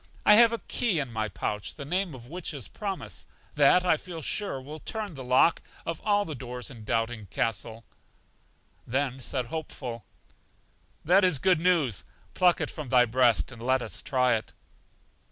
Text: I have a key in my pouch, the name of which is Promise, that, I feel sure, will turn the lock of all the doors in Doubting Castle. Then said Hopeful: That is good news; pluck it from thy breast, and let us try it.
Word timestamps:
I 0.25 0.33
have 0.33 0.51
a 0.51 0.57
key 0.57 0.97
in 0.99 1.13
my 1.13 1.29
pouch, 1.29 1.75
the 1.75 1.85
name 1.85 2.15
of 2.15 2.25
which 2.25 2.55
is 2.55 2.67
Promise, 2.67 3.27
that, 3.53 3.85
I 3.85 3.97
feel 3.97 4.23
sure, 4.23 4.59
will 4.59 4.79
turn 4.79 5.13
the 5.13 5.23
lock 5.23 5.61
of 5.85 6.01
all 6.03 6.25
the 6.25 6.33
doors 6.33 6.71
in 6.71 6.83
Doubting 6.83 7.27
Castle. 7.27 7.83
Then 8.87 9.19
said 9.19 9.45
Hopeful: 9.45 10.03
That 11.05 11.23
is 11.23 11.37
good 11.37 11.59
news; 11.59 12.03
pluck 12.33 12.59
it 12.59 12.71
from 12.71 12.89
thy 12.89 13.05
breast, 13.05 13.51
and 13.51 13.61
let 13.61 13.83
us 13.83 14.01
try 14.01 14.33
it. 14.33 14.53